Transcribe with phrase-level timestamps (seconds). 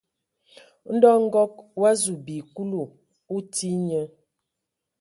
[0.95, 2.81] Ndɔ Nkɔg o azu bi Kulu,
[3.33, 4.01] o tii nye.